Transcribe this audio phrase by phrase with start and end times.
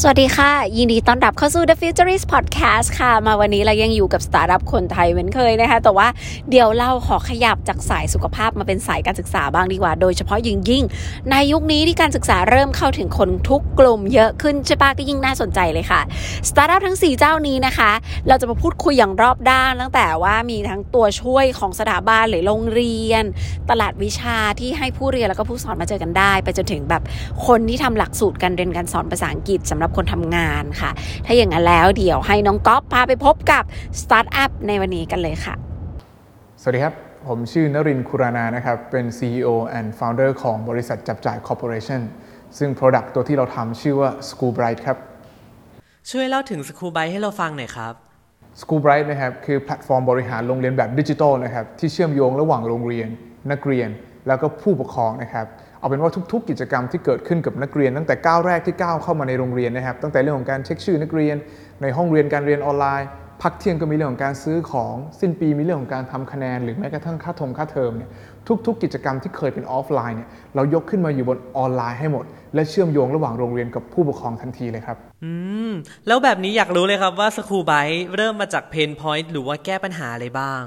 [0.00, 6.08] สวัสดีค่ะ ยินดีต้อนรับเข้าสู่ The Futurist Podcast ค่ะ มาวันนี้เรายังอยู่กับสตาร์ทอัพคนไทยเหมือนเคยนะคะ แต่ว่า
[6.50, 10.84] เดี๋ยวเราขอขยับจากสายสุขภาพมาเป็นสายการศึกษาบ้างดีกว่า โดยเฉพาะยิ่งยิ่ง
[11.30, 16.00] ในยุคนี้ที่การศึกษาเริ่มเข้าถึงคนทุกกลุ่มเยอะขึ้นใช่ปะก็ยิ่งน่าสนใจเลยค่ะ
[16.48, 17.90] สตาร์ทอัพทั้ง 4 เจ้านี้นะคะ
[18.28, 23.24] เราจะมาพูดคุยอย่างรอบด้าน ตั้งแต่ว่ามีทั้งตัวช่วยของสถาบันหรือโรงเรียน
[23.70, 27.02] ตลาดวิชาที่ให้ผู้เรียนแล้วก็ผู้สอนมาเจอกันได้ ไปจนถึงแบบ
[27.46, 30.90] คนที่ทำหลักสูตรการเรียนการสอนภาษาอังกฤษสำหรับคนทำงานค่ะ
[31.26, 33.62] ถ้าอย่างนั้นแล้วเดี๋ยวให้น้องก๊อฟพาไปพบกับ
[34.00, 35.54] สตาร์ทอัพในวันนี้กันเลยค่ะ
[36.62, 36.94] สวัสดีครับ
[37.28, 42.00] ผมชื่อนรินทร์คูรานานะครับ เป็น CEO and Founder ของบริษัทจับจ่าย Corporation
[42.58, 44.96] ซึ่ง Product ตัวที่เราทำชื่อว่า School Bright ครับ
[46.10, 47.94] ช่วยเล่าถึง School Bright ให้เราฟังหน่อยครับ
[48.60, 53.08] School Bright นะครับคือแพลตฟอร์มบริหารโรงเรียนแบบดิจิทัลนะครับที่เชื่อมโยงระหว่างโรงเรียน
[53.50, 53.88] นักเรียน
[54.26, 55.46] แล้วก็ผู้ปกครองนะครับ
[55.82, 61.36] เอาเป็นว่าทุก ๆ กิจกรรมที่เกิดขึ้นกับนักเรียน ตั้งแต่ก้าวแรกที่ก้าวเข้ามาในโรงเรียนนะครับ ตั้งแต่เรื่องของการเช็คชื่อนักเรียน
[61.82, 63.08] ในห้องเรียนการเรียนออนไลน์
[63.42, 68.10] พักเที่ยงก็มีเรื่องของการซื้อของสิ้นปีมีเรื่องของการทำคะแนน หรือแม้กระทั่งค่าทงค่าเทอมเนี่ย
[68.66, 72.24] ทุก ๆ กิจกรรมที่เคยเป็นออฟไลน์เนี่ยเรายกขึ้นมาอยู่บนออนไลน์ให้หมด
[72.54, 75.32] และเชื่อมโยงระหว่างโรงเรียนกับผู้ปกครองทันทีเลยครับอื
[75.70, 75.72] ม
[76.06, 80.62] แล้วแบบนี้อยากรู้เลยครับว่า School Bright เริ่มมาจาก pain point หรือว่าแก้ปัญหาอะไรบ้าง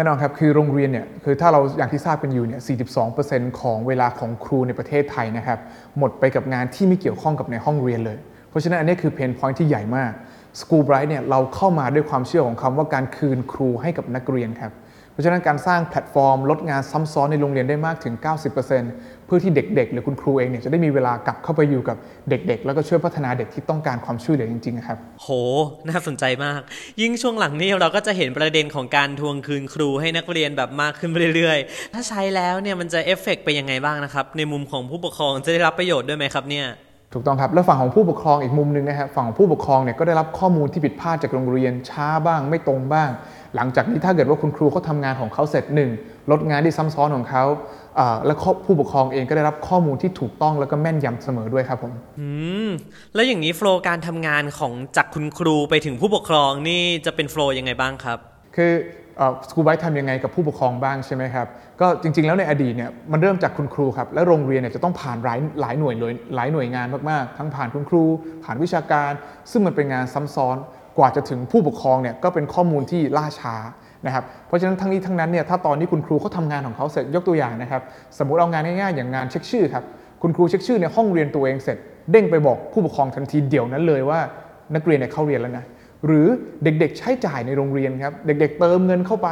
[0.00, 2.60] แน่นอนครับคือโรงเรียนเนี่ยคือถ้าเราอย่างที่ทราบกันอยู่เนี่ย
[3.10, 5.58] 42%ของเวลาของครูในประเทศไทยนะครับ
[5.98, 8.18] หมดไปกับงานที่ไม่เกี่ยวข้องกับในห้องเรียนเลย
[8.50, 10.12] เพราะฉะนั้นอันนี้คือ pain point ที่ใหญ่มาก
[10.60, 14.72] School Bright เนี่ยเราเข้ามาด้วยความเชื่อของคำว่าการคืนครูให้กับนักเรียนครับ
[15.12, 18.14] เพราะฉะนั้นการสร้างแพลตฟอร์ม ลดงานซ้ำซ้อนในโรงเรียนได้มากถึง
[18.50, 21.96] 90%เพื่อที่เด็กๆ หรือคุณครูเองเนี่ยจะได้มีเวลากลับเข้าไปอยู่กับ
[22.30, 25.28] เด็กๆ แล้วก็ช่วยพัฒนาเด็กที่ต้องการความช่วยเหลือจริงๆครับ โห
[25.88, 26.60] น่าสนใจมาก
[27.00, 36.66] ยิ่งช่วงหลังนี้เราก็จะเห็นประเด็นของการทวงคืนครูให้นักเรียนแบบมากขึ้นเรื่อยๆ ถ้าใช้แล้วเนี่ยมันจะเอฟเฟกต์ไปยังไงบ้างนะครับ ในมุมของผู้ปกครองจะได้รับประโยชน์ด้วยไหมครับเนี่ย
[37.14, 43.08] ถูกต้องครับ แล้วฝั่งของผู้ปกครองอีกมุมหนึ่งนะครับฝั่งของผู้ปกครองเนี่ยก็ได้รับข้อมูลที่ผิดพลาดจากโรงเรียนช้าบ้าง ไม่ตรงบ้าง
[43.56, 45.90] หลังจากนี้ถ้าเกิดว่าคุณครูเขาทำงานของเขาเสร็จหนึ่ง
[46.30, 47.44] ลดงานที่ซ้ำซ้อนของเขา
[47.98, 48.34] อ่าและ
[48.64, 52.28] ผู้ปกครองเองก็ได้รับข้อมูลที่ถูกต้องแล้วก็แม่นยำเสมอด้วยครับผมอื
[52.66, 52.70] ม
[53.14, 58.18] แล้วอย่างนี้โฟล์การทำงานของจากคุณครูไปถึงผู้ปกครองนี่จะเป็นโฟล์ยังไงบ้างครับ
[58.56, 58.72] คือ
[59.48, 61.46] สกูไบทำยังไงกับผู้ปกครองบ้างใช่ไหมครับ
[61.80, 68.04] ก็จริง ๆ แล้วในอดีตเนี่ยมันเริ่มจากคุณครูครับและโรงเรียนเนี่ยจะต้องผ่านหลายหลายหน่วยเลยหลายหน่วยงานมากๆ ทั้งผ่านคุณครู
[68.44, 69.10] ผ่านวิชาการ
[69.50, 70.56] ซึ่งมันเป็นงานซ้ำซ้อน
[70.98, 73.54] กว่าจะถึงผู้ปกครองเนี่ยก็เป็นข้อมูลที่ล่าช้า
[74.06, 77.82] นะครับเพราะฉะนั้นทั้งนี้ทั้งนั้นเนี่ยถ้าตอนนี้คุณครูเขาทำงานของเขาเสร็จยกตัวอย่างนะครับ
[78.18, 79.84] สมมติเอางานง่ายๆอย่างงานเช็คชื่อครับ
[80.22, 81.78] คุณครูเช็คชื่อในห้องเรียนตัวเองเสร็จ
[82.12, 84.20] เด้งไปบอกผู้ปกครองทันทีเดี๋ยวนั้นเลยว่า
[84.74, 85.64] นักเรียนเนี่ยเข้าเรียนแล้วนะ
[86.06, 86.26] หรือ
[86.64, 89.28] เด็กๆ ใช้จ่ายในโรงเรียนครับ เด็กๆ เติมเงินเข้าไป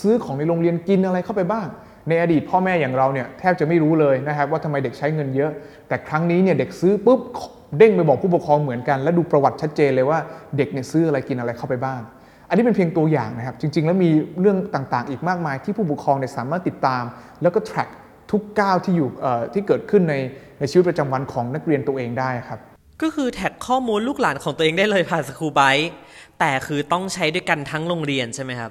[0.00, 1.66] ซื้อของในโรงเรียนกินอะไรเข้าไปบ้าง
[2.08, 5.50] ในอดีตพ่อแม่อย่างเราเนี่ยแทบจะไม่รู้เลยนะครับว่าทำไมเด็กใช้เงินเยอะ
[5.88, 7.20] แต่ครั้งนี้เนี่ยเด็กซื้อปุ๊บ
[7.78, 10.18] เด้งไปบอกผู้ปกครองเหมือนกัน และดูประวัติชัดเจนเลยว่า
[10.56, 12.00] เด็กเนี่ยซื้ออะไรกินอะไรเข้าไปบ้าง
[12.48, 14.10] อันนี้เป็นเพียงตัวอย่างนะครับ จริง ๆ แล้วมี
[14.40, 17.02] เรื่องต่างๆ อีกมากมายที่ผู้ปกครองเนี่ยสามารถติดตาม
[17.42, 17.90] แล้วก็ track
[18.30, 19.08] ทุกก้าวที่อยู่
[19.54, 20.14] ที่เกิดขึ้นใน
[20.58, 22.60] ในชีวิตประจำวันของนักเรียนตัวเองได้ครับ
[23.02, 25.76] ก็คือแท็กข้อมูลลูกหลานของตัวเองได้เลยผ่านสคูบาย
[26.40, 28.70] แต่คือต้องใช้ด้วยกันทั้งโรงเรียนใช่ไหมครับ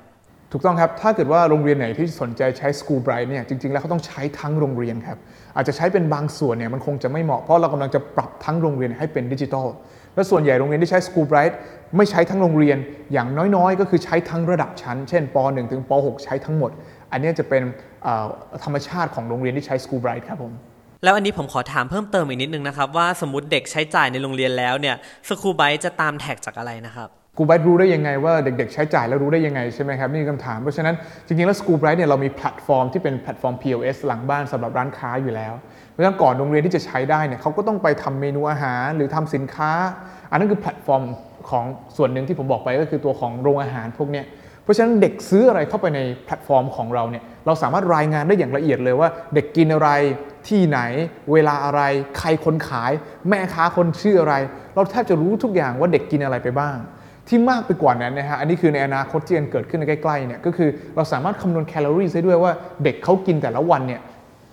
[0.52, 5.18] ถูกต้องครับ ถ้าเกิดว่าโรงเรียนไหนที่สนใจใช้ School Bright เนี่ย จริง ๆ แล้วเขาต้องใช้ทั้งโรงเรียนครับ
[5.56, 9.68] อาจจะใช้เป็นบางส่วนเนี่ยมันคงจะไม่เหมาะ เพราะเรากำลังจะปรับทั้งโรงเรียนให้เป็นดิจิทัล
[10.16, 11.54] และส่วนใหญ่โรงเรียนที่ใช้ School Bright
[11.98, 12.78] ไม่ใช้ทั้งโรงเรียน
[13.14, 16.72] อย่างน้อยๆ ก็คือใช้ทั้งระดับชั้น เช่นป .1 ถึงป .6 ใช้ทั้งหมด
[17.12, 17.64] อันนี้จะเป็น
[18.64, 20.54] ธรรมชาติของโรงเรียนที่ใช้ School Bright ครับผม
[21.04, 24.96] แล้วอันนี้ผมขอถามเพิ่มเติมอีกนิดนึงนะครับ ว่าสมมติเด็กใช้จ่ายในโรงเรียนแล้วเนี่ย
[25.28, 30.96] สคูบายจะตามแท็กจากอะไรนะครับกูไบรท์รู้ได้ยังไงว่าเด็กๆ ใช้จ่ายแล้วรู้ได้ยังไงใช่ไหมครับนี่คือคำถาม เพราะฉะนั้น
[31.26, 35.54] จริงๆ แล้ว School Bright เนี่ยเรามีแพลตฟอร์มที่เป็นแพลตฟอร์ม POS หลังบ้านสำหรับร้านค้าอยู่แล้ว
[35.90, 39.72] เพราะฉะนั้นก่อนโรงเรียนที่จะใช้ได้เนี่ยเขาก็ต้องไปทำเมนูอาหารหรือทำสินค้า
[40.32, 41.04] อันนั้นคือแพลตฟอร์ม
[41.50, 41.66] ของ
[41.98, 44.26] ส่วนหนึ่งที่ผมบอกไปก็คือตัวของโรงอาหารพวกเนี้ย
[44.64, 49.90] เพราะฉะนั้นเด็กซื้ออะไรเข้าไปในแพลตฟอร์มของเราเนี่ยเราสามารถรายงานได้อย่างละเอียดเลยว่าเด็กกินอะไร
[50.50, 50.80] ที่ไหน
[51.32, 51.82] เวลาอะไร
[52.20, 52.92] ใครคนขาย
[53.30, 54.36] แม่ค้าคนชื่ออะไร
[54.74, 56.78] เราแทบจะรู้ทุกอย่างว่าเด็กกินอะไรไปบ้าง
[57.28, 62.52] ที่มากไปกว่านั้นนะฮะอันนี้คือในอนาคตที่จะเกิดขึ้นในใกล้ๆเนี่ยก็คือเราสามารถคำนวณแคลอรี่ได้ด้วยว่า
[62.84, 64.02] เด็กเขากินแต่ละวันเนี่ย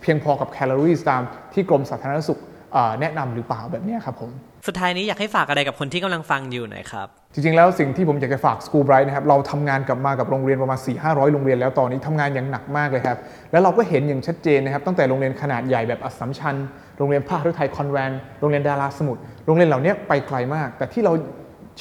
[0.03, 1.23] เพียงพอกับแคลอรี่ตาม
[1.53, 2.41] ที่กรมสาธารณสุข
[3.01, 4.31] แนะนำหรือเปล่าแบบนี้ครับผม
[4.67, 13.19] สุดท้ายนี้อยากให้ฝากอะไรกับคนที่กำลังฟังอยู่หน่อยครับ จริงๆ แล้วสิ่งที่ผมอยากจะฝาก School Bright นะครับ เราทำงานกับมากับโรงเรียนประมาณ 4 5 0 0 โรงเรียนแล้วตอนนี้ทำงานอย่างหนักมากเลยครับ
[13.53, 16.57] แล้วเราก็เห็นอย่างชัดเจนนะครับ ตั้งแต่โรงเรียนขนาดใหญ่แบบอัสสัมชัญ
[16.99, 21.13] โรงเรียนภาคฤทัยคอนแวนต์โรงเรียนดาราสมุทร โรงเรียนเหล่านี้ไปไกลมาก แต่ที่เรา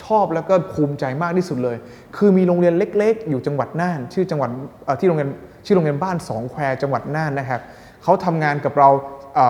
[0.03, 1.77] ชอบแล้วก็ภูมิใจมากที่สุดเลย
[2.17, 4.49] คือมีโรงเรียนเล็ก ๆ อยู่จังหวัดน่าน ชื่อจังหวัด
[4.99, 5.29] ที่โรงเรียน
[5.65, 7.61] ชื่อโรงเรียนบ้านสองแควจังหวัดน่านนะครับ
[8.03, 8.89] เขาทำงานกับเรา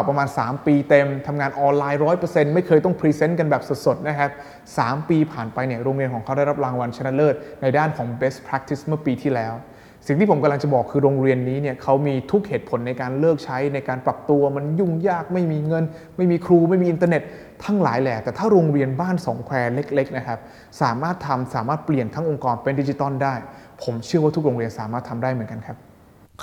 [0.08, 4.32] ประมาณ 3 ปีเต็มทำงานออนไลน์ 100%ไม่เคยต้องพรีเซนต์กันแบบสดๆนะครับ
[4.70, 9.56] 3 ปีผ่านไปเนี่ยโรงเรียนของเขาได้รับรางวัลชนะเลิศ ในด้านของ best practice เมื่อปีที่แล้ว
[10.08, 15.84] สิ่งที่ผมกำลังจะบอกคือโรงเรียนนี้เนี่ยเขามีทุกเหตุผลในการเลิกใช้ในการปรับตัวมันยุ่งยากไม่มีเงิน
[16.18, 17.22] ไม่มีครูไม่มีอินเทอร์เน็ต
[17.66, 20.40] ทั้งหลายแหละแต่ถ้าโรงเรียนบ้านสองแควเล็กๆนะครับ
[20.82, 23.36] สามารถทำสามารถเปลี่ยนทั้งองค์กรเป็นดิจิตอลได้
[23.84, 25.78] ผมเชื่อว่าทุกโรงเรียนสามารถทำได้เหมือนกันครับ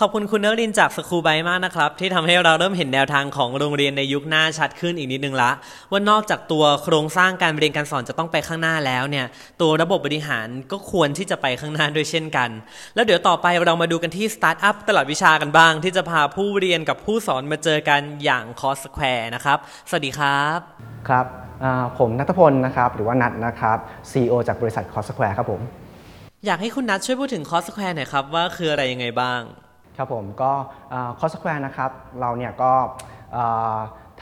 [0.01, 5.51] ขอบคุณคุณนรินทร์จาก School Bright มากนะครับ ที่ทำให้เราเริ่มเห็นแนวทางของโรงเรียนในยุคหน้าชัดขึ้นอีกนิดนึงละ
[5.91, 9.27] ว่านอกจากตัวโครงสร้างการเรียนการสอนจะต้องไปข้างหน้าแล้วเนี่ย
[9.61, 12.51] ตัวระบบบริหารก็ควรที่จะไปข้างหน้าด้วยเช่นกัน
[12.95, 19.59] แล้วเดี๋ยวต่อไปเรามาดูกันที่สตาร์ทอัพตลาดวิชากันบ้าง ที่จะพาผู้เรียนกับผู้สอนมาเจอกันอย่าง CourseSquare นะครับ
[19.89, 20.59] สวัสดีครับ
[21.09, 21.27] ครับ
[21.99, 23.79] ผมนัทพลนะครับหรือว่านัทนะครับ
[24.11, 25.61] CEO จากบริษัท CourseSquare ครับผม
[26.47, 29.43] อยากให้คุณนัทช่วยพูดถึง CourseSquare หน่อยครับว่าคืออะไรยังไงบ้าง
[29.97, 30.53] ครับผมก็
[31.21, 31.91] CourseSquare นะครับ
[32.21, 32.73] เราเนี่ยก็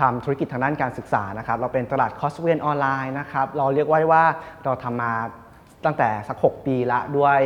[0.00, 4.24] ทำธุรกิจทางด้านการศึกษานะครับ เราเป็นตลาดคอร์สเรียนออนไลน์นะครับ เราเรียกไว้ว่า
[4.64, 5.12] เราทำมา
[5.84, 7.38] ตั้งแต่สัก 6 ปีละด้วย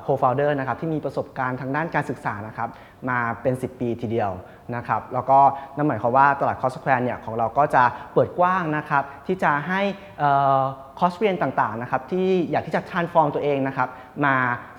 [0.00, 2.68] co-founder นะครับที่มีประสบการณ์ทางด้านการศึกษานะครับ
[3.08, 4.30] มาเป็น 10 ปีทีเดียว
[4.76, 5.38] นะครับแล้วก็
[5.76, 7.82] นั่นหมายความว่าตลาด CourseSquare เนี่ยของเราก็จะ
[8.12, 9.80] เปิดกว้างนะครับที่จะให้
[10.98, 13.88] คอร์สเรียนต่างๆนะครับที่อยากที่จะ transform ตัวเองนะครับ
[14.24, 14.34] มา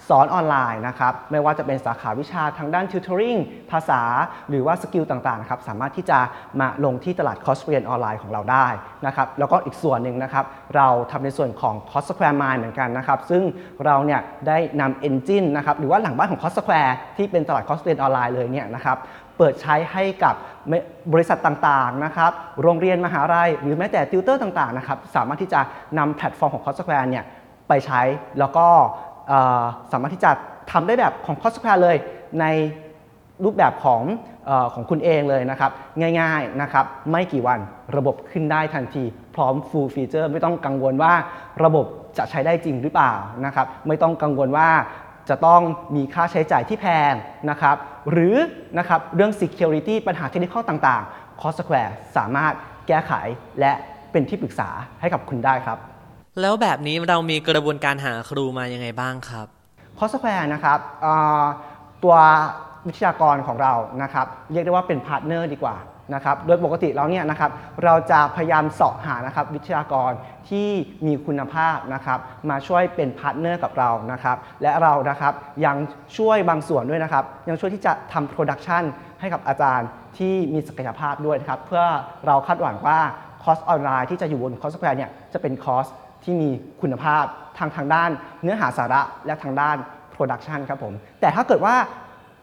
[0.09, 3.39] สอนออนไลน์นะครับไม่ว่าจะเป็นสาขาวิชาทางด้าน tutoring
[3.71, 4.01] ภาษา
[4.49, 6.19] หรือว่า skill ต่างๆนะครับสามารถที่จะ
[6.59, 8.67] มาลงที่ตลาดคอร์สเรียนออนไลน์ของเราได้
[9.05, 10.45] นะครับแล้วก็อีกส่วนหนึ่งนะครับ
[10.75, 13.43] เราทำในส่วนของ c o s Square Mind เหมือนกันนะครับซึ่ง
[13.85, 18.98] เราเนี่ยได้นำ Engine นะครับหรือว่าหลังบ้านของ c o s Square ที่เป็นตลาดคอร์สเรียนออนไลน์เลยเนี่ยนะครับ
[19.38, 20.36] เปิดใช้ให้กับ
[21.13, 22.31] บริษัทต่างๆนะครับ
[22.62, 25.62] โรงเรียนมหาลัยหรือแม้แต่ติวเตอร์ต่างๆนะครับสามารถที่จะ
[25.98, 27.25] นำแพลตฟอร์มของ c o s q u a r e เนี่ย
[27.68, 28.01] ไปใช้
[28.39, 28.68] แล้วก็
[29.92, 30.31] สามารถที่จะ
[30.71, 31.98] ทำได้แบบของ c o s q u a r e เลย
[32.39, 32.45] ใน
[33.44, 34.01] รูปแบบของ
[34.50, 35.71] อของคุณเองเลยนะครับ
[36.19, 37.60] ง่ายๆนะครับไม่กี่วัน
[37.98, 39.04] ระบบขึ้นได้ทันที
[39.36, 41.13] พร้อม full feature ไม่ต้องกังวลว่า
[41.63, 41.86] ระบบ
[42.18, 43.13] จะใช้ได้จริงหรือเปล่า
[43.45, 44.69] นะครับ ไม่ต้องกังวลว่า
[45.30, 45.62] จะต้อง
[45.95, 47.13] มีค่าใช้จ่ายที่แพง
[47.50, 47.77] นะครับ
[48.11, 48.35] หรือ
[48.77, 52.53] นะครับเรื่อง security ปัญหาเทคนิคต่างๆ c o s Square สามารถ
[52.88, 53.13] แก้ไข
[53.59, 53.71] และ
[54.11, 54.69] เป็นที่ปรึกษา
[55.01, 55.77] ให้กับคุณได้ครับ
[56.41, 59.47] แล้วแบบนี้เรามีกระบวนการหาครูมายังไงบ้างครับ
[59.97, 60.79] c o s Square นะครับ
[62.03, 62.15] ตัว
[62.88, 63.73] วิทยากรของเรา
[64.03, 65.75] นะครับเรียกได้ว่าเป็น partner ดีกว่า
[66.13, 67.51] นะครับโดยปกติแล้วเนี่ยนะครับ
[67.83, 70.11] เราจะพยายามเสาะหานะครับวิทยากร
[70.50, 70.69] ที่
[71.05, 72.19] มีคุณภาพนะครับ
[72.50, 75.33] มาช่วยเป็น partner กับเรานะครับและเรานะครับ
[75.65, 75.77] ยัง
[76.17, 78.83] ช่วยบางส่วนด้วยนะครับ ยังช่วยที่จะทำ production
[79.19, 81.83] ให้กับอาจารย์ที่มีศักยภาพด้วยนะครับเพื่อ
[82.25, 83.00] เราคาดหวังว่า
[83.44, 85.88] คอร์สออนไลน์ที่จะอยู่บน CourseSquare เนี่ยจะเป็นคอร์ส
[86.23, 86.50] ที่มี
[86.81, 87.23] คุณภาพ
[87.57, 88.09] ทางทางด้าน
[88.44, 89.77] เนื้อหาสาระและทางด้าน
[90.11, 91.75] production ครับผมแต่ถ้าเกิดว่า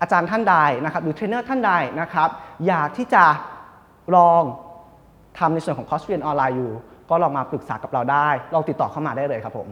[0.00, 2.28] อาจารย์ท่านใดนะครับหรือเทรนเนอร์ท่านใดนะครับ
[2.66, 3.24] อยากที่จะ
[4.16, 4.42] ลอง
[5.38, 6.72] ทำในส่วนของคอร์สเรียนออนไลน์อยู่
[7.10, 9.68] ก็ลองมาปรึกษากับเราได้ ลองติดต่อเข้ามาได้เลยครับผม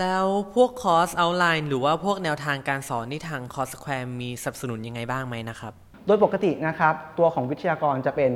[0.00, 5.72] แล้วพวกคอร์สออนไลน์หรือว่าพวกแนวทางการสอนที่ทาง CourseSquare มีสนับสนุนยังไงบ้างไหมนะครับ
[6.06, 8.30] โดยปกตินะครับตัวของวิทยากรจะเป็น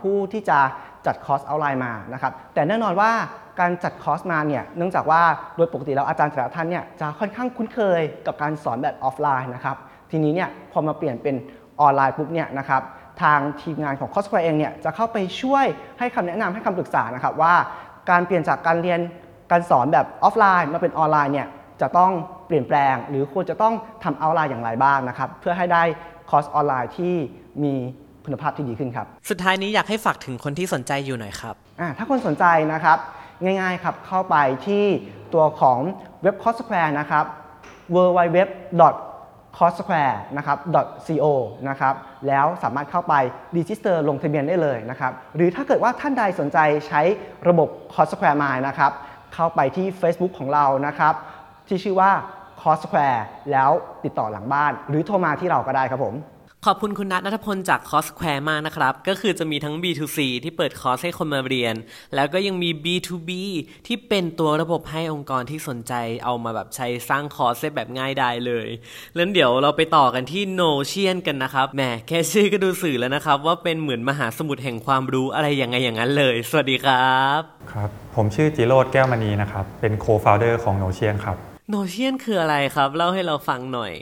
[0.00, 0.58] ผู้ที่จะ
[1.06, 3.10] จัดคอร์สออนไลน์มานะครับแต่แน่นอนว่า
[3.60, 5.22] การจัดคอร์สมาเนี่ยเนื่องจากว่า
[5.56, 9.76] โดยปกติแล้วอาจารย์แต่ละท่านเนี่ยจะค่อนข้างคุ้นเคยกับการสอนแบบออฟไลน์นะครับ
[10.10, 11.36] ทีนี้เนี่ยพอมาเปลี่ยนเป็น
[11.80, 12.82] ออนไลน์ปุ๊บเนี่ยนะครับ
[13.22, 15.64] ทางทีมงานของ c o s p l a y เองเนี่ยจะเข้าไปช่วย
[15.98, 17.54] ให้คำแนะนำให้คำปรึกษานะครับว่า
[18.10, 19.00] การเปลี่ยนจากการเรียน
[19.50, 21.48] การสอนแบบออฟไลน์มาเป็นออนไลน์เนี่ย
[21.80, 22.12] จะต้อง
[22.46, 25.82] เปลี่ยนแปลง หรือควรจะต้องทำออนไลน์อย่างไรบ้างนะครับเพื่อให้ได้
[26.30, 27.14] คอร์สออนไลน์ที่
[27.64, 27.74] มี
[28.24, 31.54] คุณภาพที่ดีขึ้นครับ สุดท้ายนี้อยากให้ฝากถึงคนที่สนใจอยู่หน่อยครับ
[31.98, 32.98] ถ้าคนสนใจนะครับ
[33.44, 34.84] ง่ายๆครับเข้าไปที่
[35.34, 35.78] ตัวของ
[36.22, 37.24] เว็บ c o s p l a y นะครับ
[37.94, 38.36] w w w
[39.56, 40.58] c o s q u a r e นะครับ
[41.06, 41.26] .co
[41.68, 41.94] นะครับ
[42.26, 43.14] แล้วสามารถเข้าไป
[43.56, 47.02] register ลงทะเบียนได้เลยนะครับหรือถ้าเกิดว่าท่านใดสนใจใช้
[47.48, 48.92] ระบบ c o s q u a r e m i นะครับ
[49.34, 51.14] เข้าไปที่ Facebook ของเรานะครับ
[51.68, 52.10] ที่ชื่อว่า
[52.60, 53.20] c o s q u a r e
[53.52, 53.70] แล้ว
[54.04, 56.14] ติดต่อหลังบ้าน หรือโทรมาที่เราก็ได้ครับผม
[56.66, 61.74] ขอบคุณคุณนัทนัทพลจาก CourseSquare มากนะครับ ก็คือจะมีทั้ง B2C ที่เปิดคอร์สให้คนมาเรียน
[62.14, 63.30] แล้วก็ยังมี B2B
[63.86, 65.92] ที่เป็นตัวระบบให้องค์กรที่สนใจ
[66.24, 68.68] เอามาแบบใช้สร้างคอร์สแบบง่ายได้เลย
[69.14, 77.40] แล้วเดี๋ยวเราไปต่อกันที่ Knowcean กันนะครับ แหมแค่ชื่อก็ดูสื่อแล้วนะครับ ว่าเป็นเหมือนมหาสมุทรแห่งความรู้อะไรอย่างไงอย่างนั้นเลย สวัสดีครับ
[77.72, 81.36] ครับ ผมชื่อจิโรดแก้วมณีนะครับ เป็นโคฟาวเดอร์ของ Notion ครับ
[81.74, 83.92] Knowcean คืออะไรครับ เล่าให้เราฟังหน่อย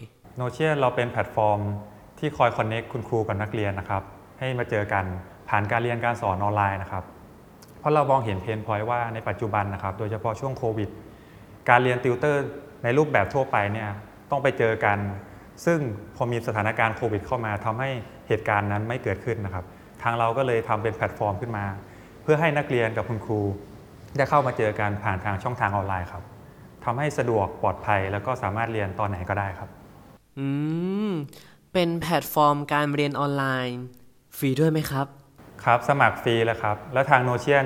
[0.40, 1.60] Notion เราเป็นแพลตฟอร์ม
[2.20, 4.02] ที่คอย connect คุณครูกับนักเรียนนะครับ
[4.38, 5.04] ให้มาเจอกัน
[5.48, 7.04] ผ่านการเรียนการสอนออนไลน์นะครับ
[7.78, 10.88] เพราะเรามองเห็น pain point ว่าในปัจจุบันนะครับ โดยเฉพาะช่วงโควิด
[11.68, 12.44] การเรียนติวเตอร์
[12.84, 13.88] ในรูปแบบทั่วไปเนี่ย
[14.30, 14.98] ต้องไปเจอกัน
[15.64, 15.78] ซึ่ง
[16.16, 17.90] พอมีสถานการณ์โควิดเข้ามาทำให้
[18.28, 19.64] เหตุการณ์นั้นไม่เกิดขึ้นนะครับ
[20.02, 21.64] ทางเราก็เลยทำเป็นแพลตฟอร์มขึ้นมา
[22.22, 23.40] เพื่อให้นักเรียนกับคุณครู
[24.16, 26.24] ได้เข้ามาเจอกันผ่านทางช่องทางออนไลน์ครับ
[26.84, 29.70] ทำให้สะดวกปลอดภัยแล้วก็สามารถเรียนตอนไหนก็ได้ครับ
[30.38, 30.46] อื
[31.10, 31.12] ม
[31.72, 33.80] เป็นแพลตฟอร์มการเรียนออนไลน์
[34.36, 35.06] ฟรีด้วยไหมครับ
[35.64, 37.64] ครับ สมัครฟรีแล้วครับ แล้วทาง Knowcean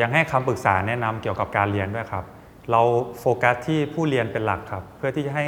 [0.00, 2.24] ยังให้คำปรึกษาแนะนำเกี่ยวกับการเรียนด้วยครับ
[2.70, 2.80] เรา
[3.20, 5.46] โฟกัสที่ผู้เรียนเป็นหลักครับ เพื่อที่จะให้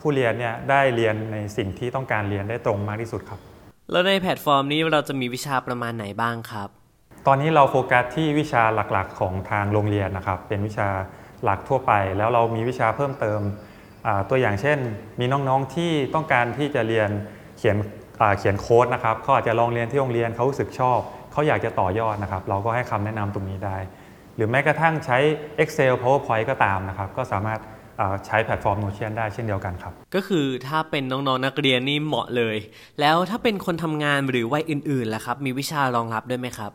[0.00, 3.40] ผู้เรียนเนี่ยได้เรียนในสิ่งที่ต้องการเรียนได้ตรงมากที่สุดครับ
[3.90, 6.68] แล้วในแพลตฟอร์มนี้เราจะมีวิชาประมาณไหนบ้างครับ
[7.26, 10.88] ตอนนี้เราโฟกัสที่วิชาหลักๆ ของทางโรงเรียนนะครับ เป็นวิชา
[11.44, 13.71] หลักทั่วไป แล้วเรามีวิชาเพิ่มเติมอ่า
[14.30, 14.78] ตัวอย่างเช่น
[15.20, 17.10] มีน้องๆที่ต้องการที่จะเรียน
[17.58, 17.76] เขียน
[18.20, 20.98] อ่าเขียนโค้ดนะครับเขาอาจจะลองเรียนที่โรงเรียนเขารู้สึกชอบ
[21.32, 23.76] เขาอยากจะต่อยอดนะครับ เราก็ให้คำแนะนำตรงนี้ได้
[24.36, 25.18] หรือแม้กระทั่งใช้
[25.62, 27.60] Excel PowerPoint ก็ตามนะครับ ก็สามารถ
[28.00, 32.56] อ่าใช้แพลตฟอร์ม Notion ได้เช่นเดียวกันครับ ก็คือถ้าเป็นน้องๆนักเรียนนี่เหมาะเลย
[33.00, 36.70] แล้วถ้าเป็นคนทำงานหรือวัยอื่นๆล่ะครับ มีวิชารองรับด้วยไหมครับ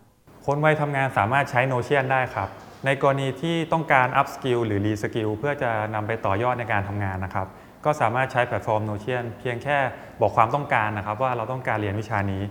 [0.45, 2.49] คนวัยทำงานสามารถใช้ Knowcean ได้ครับ
[2.85, 7.47] ในกรณีที่ต้องการ up skill หรือ re skill เพื่อจะนำไปต่อยอดในการทำงานนะครับ
[7.85, 9.77] ก็สามารถใช้แพลตฟอร์ม Knowcean เพียงแค่
[10.21, 12.43] บอกความต้องการนะครับ ว่าเราต้องการเรียนวิชานี้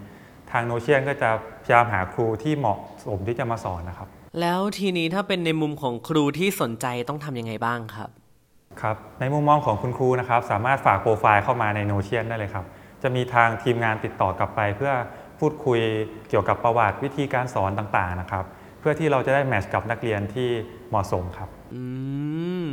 [0.50, 1.30] ทาง Knowcean ก็จะ
[1.64, 4.08] พยายามหาครูที่เหมาะสมที่จะมาสอนนะครับ
[4.40, 8.10] แล้วทีนี้ถ้าเป็นในมุมของครูที่สนใจต้องทำยังไงบ้างครับ
[8.82, 12.64] ครับในมุมมองของคุณครูนะครับ สามารถฝากโปรไฟล์เข้ามาใน Notion ได้เลยครับ
[13.02, 14.92] จะมีทางทีมงานติดต่อกลับไป เพื่อ
[15.40, 15.80] พูดคุย
[16.28, 20.48] เกี่ยวกับประวัติวิธีการสอนต่างๆนะครับเพื่อที่เราจะได้แมทช์กับนักเรียนที่
[20.90, 21.82] เหมาะสมครับอื
[22.64, 22.66] ม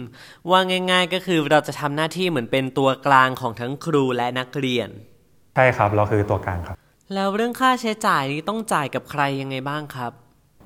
[0.49, 0.59] ว่า
[0.91, 4.89] ง่ายๆก็คือเราจะทำหน้าที่เหมือนเป็นตัวกลางของทั้งครูและนักเรียน
[5.55, 6.77] ใช่ครับเราคือตัวกลางครับ
[7.13, 10.11] แล้วเรื่องค่าใช้จ่ายนี้ต้องจ่ายกับใครยังไงบ้างครับ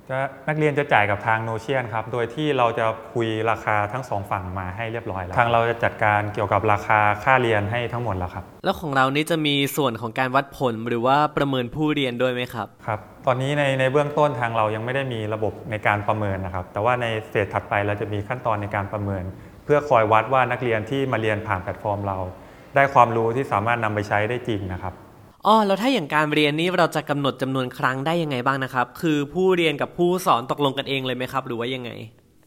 [0.09, 12.99] จะนักเรียนจะจ่ายกับทางโนเชียนครับ โดยที่เราจะคุยราคาทั้งสองฝั่งมาให้เรียบร้อยแล้ว ทางเราจะจัดการเกี่ยวกับราคาค่าเรียนให้ทั้งหมดแล้วครับ แล้วของเรานี่จะมีส่วนของการวัดผลหรือว่าประเมินผู้เรียนด้วยไหมครับ ครับ
[13.29, 19.23] ตอนนี้ในในเบื้องต้นทางเรายังไม่ได้มีระบบในการประเมินนะครับ แต่ว่าในเฟสถัดไปเราจะมีขั้นตอนในการประเมิน
[19.65, 22.17] เพื่อคอยวัดว่านักเรียนที่มาเรียนผ่านแพลตฟอร์มเรา
[22.75, 24.93] ได้ความรู้ที่สามารถนำไปใช้ได้จริงนะครับ
[25.47, 31.91] อ๋อแล้วถ้าอย่างการเรียนนี่เราจะกำหนดจำนวนครั้งได้ยังไงบ้างนะครับ คือผู้เรียนกับผู้สอนตกลงกันเองเลยไหมครับ หรือว่ายังไง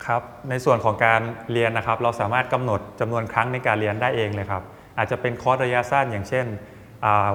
[0.07, 1.21] ครับในส่วนของการ
[1.53, 4.63] เรียนนะครับ เราสามารถกำหนดจำนวนครั้งในการเรียนได้เองเลยครับ
[4.99, 6.80] อาจจะเป็นคอร์สระยะสั้นอย่างเช่นอ่า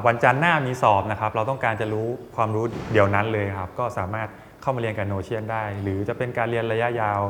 [0.05, 4.27] วันจันทร์หน้ามีสอบนะครับ เราต้องการจะรู้ความรู้เดี๋ยวนั้นเลยครับ ก็สามารถ
[4.62, 7.22] เข้ามาเรียนกับโนเชียนได้ หรือจะเป็นการเรียนระยะยาว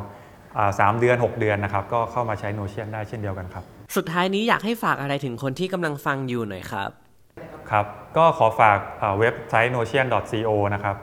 [0.57, 3.63] อ่าสามเดือน 6 เดือนนะครับ ก็เข้ามาใช้โนเชียนได้เช่นเดียวกันครับ
[3.95, 6.89] สุดท้ายนี้อยากให้ฝากอะไรถึงคนที่กำลังฟังอยู่หน่อยครับ
[7.71, 7.85] ครับ
[8.17, 10.95] ก็ขอฝากอ่าเว็บไซต์ notion.co นะครับ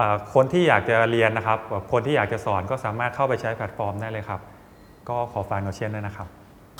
[0.00, 4.40] อ่าคนที่อยากจะเรียนนะครับแบบคนที่อยากจะสอนก็สามารถเข้าไปใช้แพลตฟอร์มได้เลยครับ
[5.08, 6.28] ก็ขอฝาก Notion ด้วยนะครับ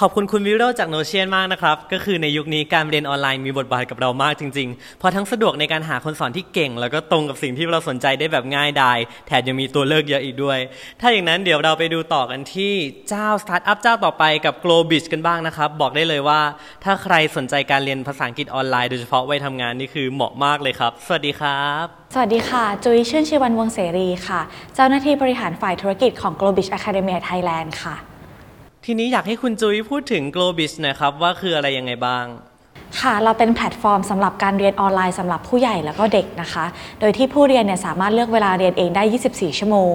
[0.00, 10.58] ขอบคุณคุณวิโรจจาก Knowcean มากนะครับ ก็คือในยุคนี้การเรียนออนไลน์มีบทบาทกับเรามากจริงๆ เพราะทั้งสะดวกในการหาคนสอนที่เก่ง แล้วก็ตรงกับสิ่งที่เราสนใจได้แบบง่ายดาย แถมยังมีตัวเลือกเยอะอีกด้วย
[11.00, 12.74] ถ้าอย่างนั้นเดี๋ยวเราไปดูต่อกันที่
[13.10, 16.40] เจ้าสตาร์ทอัพเจ้าต่อไปกับ Globish กันบ้างนะครับ บอกได้เลยว่า
[16.84, 21.84] ถ้าใครสนใจการเรียนภาษาอังกฤษออนไลน์โดยเฉพาะวัยทำงานนี่คือเหมาะมากเลยครับ สวัสดีครับ
[22.14, 24.40] สวัสดีค่ะ จุ้ยชื่นชีวันวงศ์เสรีค่ะ
[24.74, 27.96] เจ้าหน้าที่บริหารฝ่ายธุรกิจของ Globish Academia Thailand ค่ะ
[28.88, 32.24] ทีนี้อยากให้คุณจุ้ยพูดถึง Globish หน่อยครับ ว่าคืออะไรยังไงบ้าง
[33.00, 36.64] ค่ะ เราเป็นแพลตฟอร์มสำหรับการเรียนออนไลน์สำหรับผู้ใหญ่แล้วก็เด็กนะคะ
[37.00, 39.94] โดยที่ผู้เรียนเนี่ยสามารถเลือกเวลาเรียนเองได้ 24 ชั่วโมง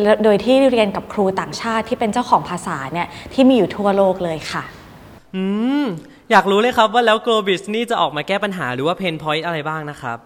[0.00, 4.62] และโดยที่เรียนกับครูต่างชาติที่เป็นเจ้าของภาษาเนี่ยที่มีอยู่ทั่วโลกเลยค่ะ
[5.34, 5.44] อื
[5.82, 5.84] ม
[6.30, 10.18] อยากรู้เลยครับว่าแล้ว Globis นี่จะออกมาแก้ปัญหาหรือว่า pain point อะไรบ้างนะครับ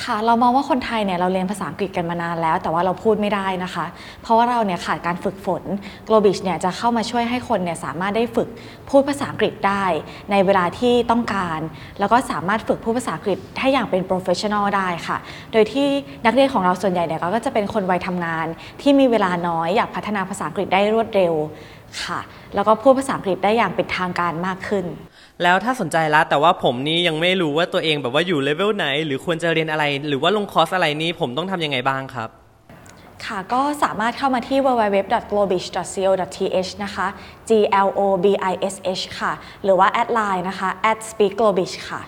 [0.00, 3.86] ค่ะเรามองว่าคนไทยเนี่ยเราเรียนภาษาอังกฤษกันมานานแล้ว แต่ว่าเราพูดไม่ได้นะคะ
[4.22, 5.62] เพราะว่าเราเนี่ยขาดการฝึกฝน
[6.08, 8.48] Globis เนี่ยจะเข้ามาช่วยให้คนเนี่ยสามารถได้ฝึก
[8.90, 9.84] พูดภาษาอังกฤษได้
[10.30, 11.60] ในเวลาที่ต้องการ
[11.98, 15.16] แล้วก็สามารถฝึกพูดภาษาอังกฤษให้อย่างเป็น professional ได้ค่ะ
[15.52, 15.86] โดยที่
[16.24, 18.46] นักเรียนของเราส่วนใหญ่เนี่ยก็จะเป็นคนวัยทำงาน
[18.82, 21.34] ที่มีเวลาน้อยอยากพัฒนาภาษาอังกฤษได้รวดเร็ว
[22.04, 22.20] ค่ะ
[22.54, 24.84] แล้วก็พูดภาษาอังกฤษได้อย่างเป็นทางการมากขึ้น
[25.42, 32.30] แล้วถ้าสนใจแล้วแต่ว่าผมนี่ยังไม่รู้ว่าตัวเองแบบว่าอยู่เลเวลไหน หรือควรจะเรียนอะไร หรือว่าลงคอร์สอะไรนี่ผมต้องทำยังไงบ้างครับ
[33.26, 37.06] ค่ะก็สามารถเข้ามาที่ www.globish.co.th นะคะ
[37.48, 37.50] g
[37.86, 39.32] l o b i s h ค่ะ
[39.64, 40.68] หรือว่าแอดไลน์นะคะ
[41.08, 42.02] @speakglobish ค่ะ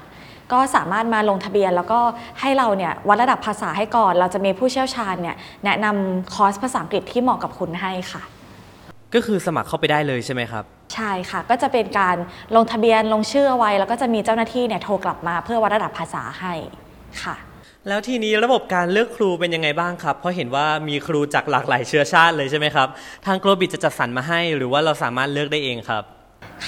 [0.52, 2.00] ก็สามารถมาลงทะเบียนแล้วก็
[2.40, 8.23] ให้เราเนี่ยวัดระดับภาษาให้ก่อน เราจะมีผู้เชี่ยวชาญเนี่ยแนะนำคอร์สภาษาอังกฤษที่เหมาะกับคุณให้ค่ะ
[9.14, 12.16] ก็คือสมัครเข้าไปได้เลยใช่ไหมครับ ใช่ค่ะ ก็จะเป็นการ
[12.56, 16.54] ลงทะเบียนลงชื่อเอาไว้ แล้วก็จะมีเจ้าหน้าที่เนี่ยโทรกลับมาเพื่อวัดระดับภาษาให้
[17.22, 17.36] ค่ะ
[17.88, 22.88] แล้วทีนี้ระบบการเลือกครูเป็นยังไงบ้างครับ เพราะเห็นว่ามีครูจากหลากหลายเชื้อชาติเลยใช่ไหมครับ
[23.26, 26.04] ทางโกลบิจะจัดสรรมาให้หรือว่าเราสามารถเลือกได้เองครับ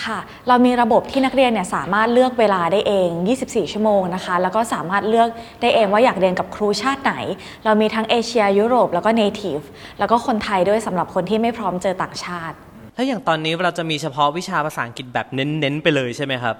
[0.03, 0.19] ค่ะ
[0.49, 3.09] เรามีระบบที่นักเรียนเนี่ยสามารถเลือกเวลาได้เอง
[3.41, 5.29] 24 ชั่วโมงนะคะ แล้วก็สามารถเลือก
[5.61, 7.15] ได้เองว่าอยากเรียนกับครูชาติไหน
[7.65, 9.61] เรามีทั้งเอเชียยุโรป แล้วก็ native
[9.99, 12.57] แล้วก็คนไทยด้วยสำหรับคนที่ไม่พร้อมเจอต่างชาติ
[12.97, 16.57] แล้วอย่างตอนนี้เราจะมีเฉพาะวิชาภาษาอังกฤษแบบเน้นๆไปเลยใช่ไหมครับ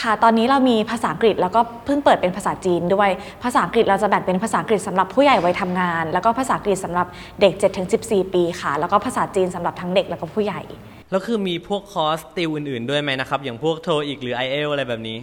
[0.00, 3.10] ค่ะ ตอนนี้เรามีภาษาอังกฤษแล้วก็เพิ่งเปิดเป็นภาษาจีนด้วย
[3.44, 7.06] ภาษาอังกฤษเราจะแบ่งเป็นภาษาอังกฤษสำหรับผู้ใหญ่วัยทำงาน แล้วก็ภาษาอังกฤษสำหรับ
[7.40, 7.52] เด็ก
[7.94, 10.60] 7-14 ปีค่ะ แล้วก็ภาษาจีนสำหรับทั้งเด็กแล้วก็ผู้ใหญ่
[11.10, 15.18] แล้วคือมีพวกคอร์สติวอื่น ๆ ด้วยไหมนะครับ อย่างพวกโทอีกหรือ i อเอลอะไรแบบนี้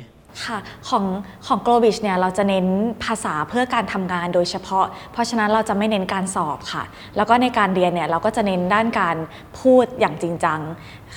[0.46, 0.58] ค่ะ
[0.89, 1.06] ของ
[1.48, 2.65] ของ g l o b i s เนี่ยเราจะเน้น
[3.06, 6.84] ภาษาเพื่อการทำงานโดยเฉพาะ เพราะฉะนั้นเราจะไม่เน้นการสอบค่ะ
[7.15, 9.15] แล้วก็ในการเรียนเนี่ยเราก็จะเน้นด้านการ
[9.60, 10.60] พูดอย่างจริงจัง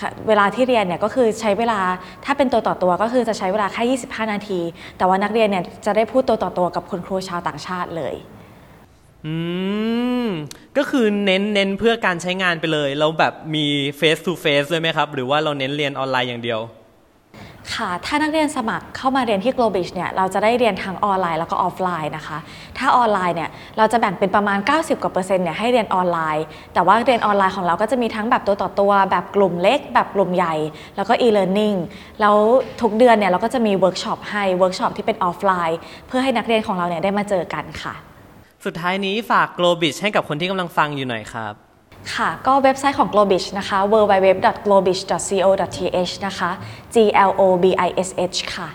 [0.00, 1.80] ค่ะเวลาที่เรียนเนี่ยก็คือใช้เวลา
[2.24, 4.60] ถ้าเป็นตัวต่อตัวก็คือจะใช้เวลาแค่ 25 นาที
[4.98, 8.14] แต่ว่านักเรียนเนี่ยจะได้พูดตัวต่อตัวกับคุณครูชาวต่างชาติเลย
[9.26, 9.34] อื
[10.26, 10.28] ม
[10.76, 13.66] ก็คือเน้นเน้นเพื่อการใช้งานไปเลย แล้วแบบมี
[14.00, 16.60] face to face ด้วยไหมครับ หรือว่าเราเน้นเรียนออนไลน์อย่างเดียว
[17.76, 22.38] ค่ะ ถ้านักเรียนสมัครเข้ามาเรียนที่ Globish เนี่ย เราจะได้เรียนทั้งออนไลน์แล้วก็ออฟไลน์นะคะ
[22.78, 30.54] ถ้าออนไลน์เนี่ย เราจะแบ่งเป็นประมาณ 90 กว่าเปอร์เซ็นต์เนี่ยให้เรียนออนไลน์ แต่ว่าเรียนออนไลน์ของเราก็จะมีทั้งแบบตัวต่อตัว แบบกลุ่มเล็ก แบบกลุ่มใหญ่
[30.96, 31.76] แล้วก็ e-learning
[32.20, 32.36] แล้ว
[32.80, 37.94] ทุกเดือนเนี่ยเราก็จะมีเวิร์กช็อปให้ เวิร์กช็อปที่เป็นออฟไลน์ เพื่อให้นักเรียนของเราเนี่ยได้มาเจอกันค่ะ
[38.64, 41.69] สุดท้ายนี้ฝาก Globish ให้กับคนที่กำลังฟังอยู่หน่อยครับ
[42.14, 46.50] ค่ะ ก็เว็บไซต์ของ Globish นะคะ www.globish.co.th นะคะ
[46.95, 46.97] G
[47.28, 48.69] L O B I S H ค่ะ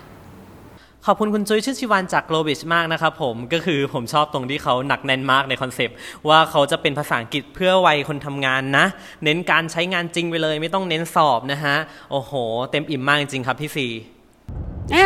[1.05, 5.95] ขอบคุณคุณจุ้ยชื่อชิวันจาก Globich มากนะครับผมก็คือผมชอบตรงที่เขาหนักแน่นมากในคอนเซปต์
[6.29, 8.85] ว่าเขาจะเป็นภาษาอังกฤษเพื่อวัยคนทำงานนะ
[9.23, 11.75] เน้นการใช้งานจริงไปเลย ไม่ต้องเน้นสอบนะฮะ
[12.11, 12.31] โอ้โห
[12.71, 13.91] เต็มอิ่มมากจริงครับพี่ซีอ่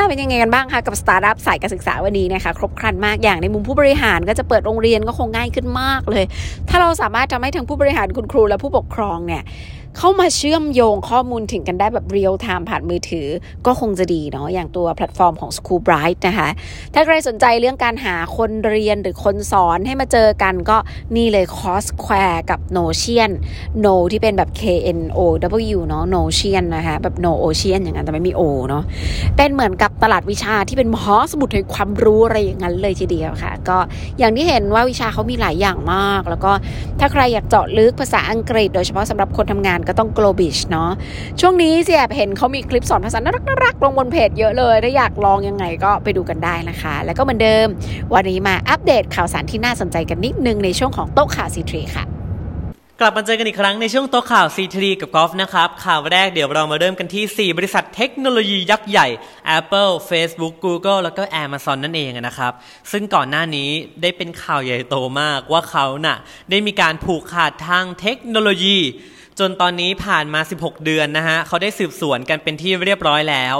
[0.08, 6.26] เป็นยังไงกันบ้างคะกับสตาร์ทอัพสายการศึกษาวันนี้นะคะครบครันมากอย่างในมุมผู้บริหารก็จะเปิดโรงเรียนก็คงง่ายขึ้นมากเลย
[6.70, 9.44] ถ้าเราสามารถทำให้ทั้งผู้บริหารคุณครูและผู้ปกครองเนี่ย
[9.98, 13.27] เข้ามาเชื่อมโยงข้อมูลถึงกันได้แบบเรียลไทม์ผ่านมือถือ
[13.65, 16.50] ก็คงจะดีเนาะอย่างตัวแพลตฟอร์มของ School Bright นะคะ
[16.93, 20.78] ถ้าใครสนใจเรื่องการหาคนเรียนหรือคนสอนให้มาเจอกันก็
[21.15, 23.32] นี่เลย CourseSquare กับ Knowcean
[23.86, 24.62] Know ที่เป็นแบบ K
[24.97, 25.19] N O
[25.75, 28.84] W เนาะ Knowcean นะคะแบบ Know Ocean อย่างนั้นแต่ไม่มี O เนาะ
[29.38, 33.78] เป็นเหมือนกับตลาดวิชาที่เป็นมหาสมุทรแห่งความรู้อะไรอย่างนั้นเลยทีเดียวค่ะ ก็
[34.19, 36.52] อย่างที่เห็นว่าวิชาเขามีหลายอย่างมาก แล้วก็
[36.99, 40.89] ถ้าใครอยากเจาะลึกภาษาอังกฤษ โดยเฉพาะสำหรับคนทำงานก็ต้อง Globich เนาะ
[41.39, 47.68] ช่วงนี้เสียบเห็นเขามีคลิปสอนภาษาน่ารักน่ารักลงบนเพจเยอะเลยถ้าอยากลองยังไงก็ไปดูกันได้นะคะ แล้วก็เหมือนเดิม
[48.13, 52.06] วันนี้มาอัปเดตข่าวสารที่น่าสนใจกันนิดนึงในช่วงของโต๊ะข่าวซีทรีค่ะ
[53.02, 59.08] กลับมาเจอกันอีกครั้งในช่วงโต๊ะข่าว C3 กับกอล์ฟนะครับ ข่าวแรกเดี๋ยวเรามาเริ่มกันที่ 4 บริษัทเทคโนโลยียักษ์ใหญ่
[59.58, 62.54] Apple Facebook Google แล้วก็ Amazon นั่นเองนะครับ
[62.92, 63.70] ซึ่งก่อนหน้านี้
[64.02, 66.18] ได้เป็นข่าวใหญ่โตมากว่าเขาน่ะ
[66.50, 68.78] ได้มีการผูกขาดทางเทคโนโลยี
[69.39, 73.56] จนตอนนี้ผ่านมา 16 เดือนนะฮะเขาได้สืบสวนกันเป็นที่เรียบร้อยแล้ว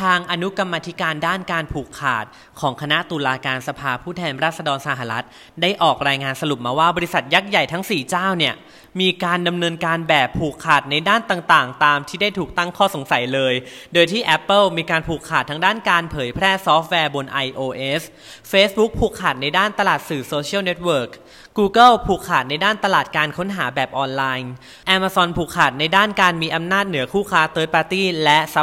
[0.00, 2.24] ทางอนุกรรมธิการด้านการผูกขาด
[2.60, 5.24] ของคณะตุลาการสภาผู้แทนราษฎรสหรัฐ
[5.62, 8.54] ได้ออกรายงานสรุปมาว่าบริษัทยักษ์ใหญ่ทั้ง 4 เจ้าเนี่ย
[9.00, 13.54] มีการดำเนินการแบบผูกขาดในด้านต่างๆ ตามที่ได้ถูกตั้งข้อสงสัยเลย
[13.92, 18.02] โดยที่ Apple มีการผูกขาดทั้งด้านการเผยแพร่ซอฟต์แวร์บน iOS
[18.50, 21.10] Facebook ผูกขาดในด้านตลาดสื่อโซเชียลเน็ตเวิร์ก
[21.58, 24.52] Google ผูกขาดในด้านตลาดการค้นหาแบบออนไลน์
[24.96, 28.62] Amazon ผูกขาดในด้านการมีอำนาจเหนือคู่ค้า Third Party และซั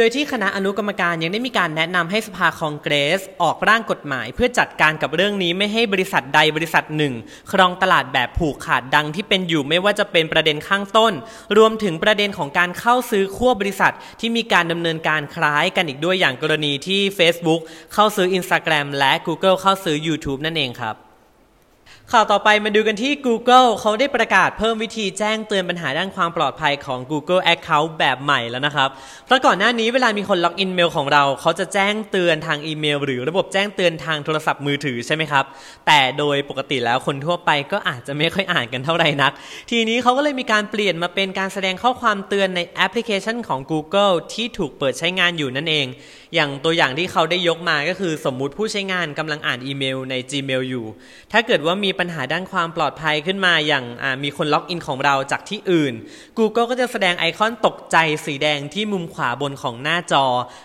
[0.00, 7.14] โดยที่คณะอนุกรรมการยังได้มีการแนะนำให้สภาคองเกรส ออกร่างกฎหมาย เพื่อจัดการกับเรื่องนี้ไม่ให้บริษัทใดบริษัทหนึ่ง
[7.52, 11.12] ครองตลาดแบบผูกขาดดังที่เป็นอยู่ไม่ว่าจะเป็นประเด็นข้างต้น
[11.56, 17.60] รวมถึงประเด็นของการเข้าซื้อขั้วบริษัท ที่มีการดำเนินการคล้ายกันอีกด้วยอย่างกรณีที่ Facebook
[17.94, 21.07] เข้าซื้อ Instagram และ Google เข้าซื้อ YouTube นั่นเองครับ
[22.12, 28.88] ข่าวต่อไปมาดูกันที่ Google เขาได้ประกาศเพิ่มวิธีแจ้งเตือนปัญหาด้านความปลอดภัยของ Google Account แบบใหม่แล้วนะครับ
[29.26, 35.44] เพราะก่อนหน้านี้เวลามีคนล็อกอินเมลของเรา เขาจะแจ้งเตือนทางอีเมล หรือระบบแจ้งเตือนทางโทรศัพท์มือถือใช่ไหมครับ
[35.86, 39.32] แต่โดยปกติแล้วคนทั่วไปก็อาจจะไม่ค่อยอ่านกันเท่าไหร่นัก
[39.70, 45.86] ทีนี้เขาก็เลยมีการเปลี่ยนมาเป็นการแสดงข้อความเตือนในแอปพลิเคชันของ Google ที่ถูกเปิดใช้งานอยู่นั่นเอง
[46.34, 50.86] อย่างตัวอย่างที่เขาได้ยกมาก็คือสมมุติผู้ใช้งานกำลังอ่านอีเมลใน Gmail อยู่
[51.32, 53.84] ถ้าเกิดว่ามีปัญหาด้านความปลอดภัยขึ้นมาอย่าง
[54.22, 55.94] มีคนล็อกอินของเราจากที่อื่น
[56.38, 60.24] Google ก็จะแสดงไอคอนตกใจสีแดงที่มุมขวาบนของหน้าจอ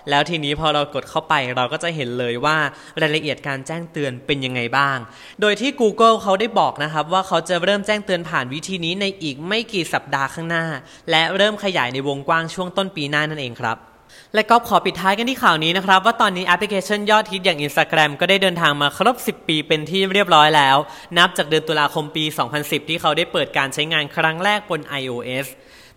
[0.09, 2.57] แล้วทีนี้พอเรากดเข้าไปเราก็จะเห็นเลยว่า
[3.01, 4.97] รายละเอียดการแจ้งเตือนเป็นยังไงบ้าง
[5.41, 10.65] โดยที่ Google เขาได้บอกนะครับว่าเขาจะเริ่มแจ้งเตือนผ่านวิธีนี้ในอีกไม่กี่สัปดาห์ข้างหน้า
[11.11, 13.79] และเริ่มขยายในวงกว้างช่วงต้นปีหน้านั่นเองครับ
[14.35, 20.77] และก็ขอปิดท้ายกันที่ข่าวนี้นะครับ ว่าตอนนี้แอปพลิเคชันยอดฮิตอย่าง Instagram ก็ได้เดินทางมาครบ 10 ปีเป็นที่เรียบร้อยแล้ว
[21.17, 22.25] นับจากเดือนตุลาคมปี
[22.57, 25.47] 2010 ที่เขาได้เปิดการใช้งานครั้งแรกบน iOS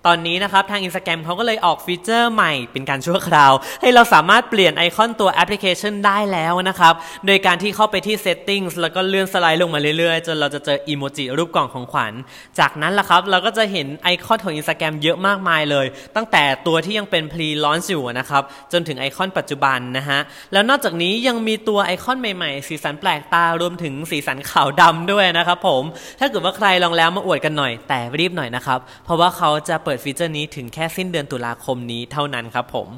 [0.06, 6.94] ตอนนี้นะครับ ทาง Instagram เขาก็เลยออกฟีเจอร์ใหม่เป็นการชั่วคราว ให้เราสามารถเปลี่ยนไอคอนตัวแอปพลิเคชันได้แล้วนะครับ
[7.26, 12.12] โดยการที่เข้าไปที่ Settings แล้วก็เลื่อนสไลด์ลงมาเรื่อยๆ จนเราจะเจออีโมจิรูปกล่องของขวัญ
[12.58, 18.42] จากนั้นล่ะครับ เราก็จะเห็นไอคอนของ Instagram เยอะมากมายเลย ตั้งแต่ตัวที่ยังเป็น pre-launch อยู่นะครับ
[18.72, 20.18] จนถึงไอคอนปัจจุบันนะฮะ
[20.52, 25.82] แล้วนอกจากนี้ยังมีตัวไอคอนใหม่ๆ สีสันแปลกตารวมถึงสีสันขาวดำด้วยนะครับผม
[26.20, 32.88] ถ้าเกิดว่าใครลองแล้วมาอวดกันหน่อย แต่รีบหน่อยนะครับ เพราะว่าเขาจะเปิดฟีเจอร์นี้ถึงแค่สิ้นเดือนตุลาคมนี้เท่านั้นครับผม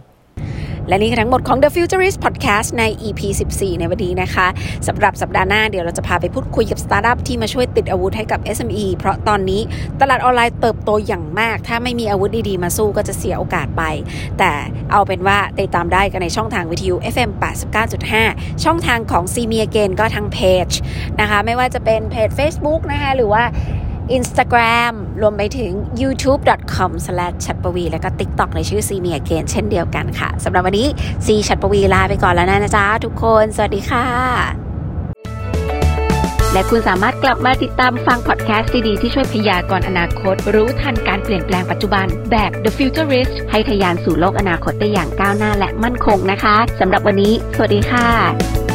[0.89, 3.21] และนี่คือทั้งหมดของ The Futurist Podcast ใน EP
[3.53, 4.47] 14 ในวันนี้นะคะ
[4.89, 9.61] สำหรับสัปดาห์หน้าเดี๋ยวเราจะพาไปพูดคุยกับสตาร์ทอัพที่มาช่วยติดอาวุธให้กับ SME เพราะตอนนี้
[10.01, 13.83] ตลาดออนไลน์เติบโตอย่างมาก ถ้าไม่มีอาวุธดีๆ มาสู้ก็จะเสียโอกาสไป
[14.39, 14.51] แต่
[14.93, 17.31] เอาเป็นว่าติดตามได้กันในช่องทางวิทยุ FM
[17.97, 20.69] 89.5 ช่องทางของ c m e Again ก็ทางเพจ
[21.21, 23.45] นะคะ ไม่ว่าจะเป็นเพจ Facebook นะคะหรือว่า
[24.17, 27.09] Instagram รวมไปถึง youtube.com c
[27.47, 30.89] h a t p a v i แล้วก็ TikTok ในชื่อซีเมียเกนเช่นเดียวกันค่ะสำหรับวันนี้
[31.27, 34.07] ซีชัดปวีลาไปก่อนแล้วนะจ๊ะทุกคน สวัสดีค่ะ
[36.53, 48.68] และคุณสามารถกลับมาติดตามฟังพอดแคสต์ดีๆที่ช่วยพยากรณ์อนาคต รู้ทันการเปลี่ยนแปลงปัจจุบันแบบ The Futurist ให้ทะยานสู่โลกอนาคตได้อย่างก้าวหน้าและมั่นคงนะคะสำหรับวันนี้ สวัสดีค่ะ